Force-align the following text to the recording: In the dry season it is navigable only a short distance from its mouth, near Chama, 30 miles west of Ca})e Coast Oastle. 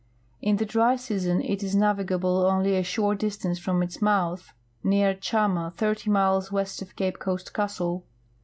In 0.41 0.55
the 0.55 0.65
dry 0.65 0.95
season 0.95 1.43
it 1.43 1.61
is 1.61 1.75
navigable 1.75 2.43
only 2.47 2.75
a 2.75 2.81
short 2.81 3.19
distance 3.19 3.59
from 3.59 3.83
its 3.83 4.01
mouth, 4.01 4.51
near 4.83 5.13
Chama, 5.13 5.75
30 5.75 6.09
miles 6.09 6.51
west 6.51 6.81
of 6.81 6.95
Ca})e 6.95 7.19
Coast 7.19 7.51
Oastle. 7.53 8.01